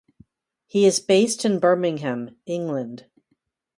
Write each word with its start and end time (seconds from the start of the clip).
He 0.65 0.87
is 0.87 0.99
based 0.99 1.45
in 1.45 1.59
Birmingham, 1.59 2.35
England. 2.47 3.05